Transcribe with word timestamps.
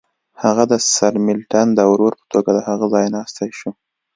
هغه 0.43 0.63
د 0.71 0.73
سرمیلټن 0.93 1.67
د 1.73 1.79
ورور 1.91 2.13
په 2.19 2.25
توګه 2.33 2.49
د 2.53 2.59
هغه 2.69 2.85
ځایناستی 2.93 3.49
شو. 3.59 3.69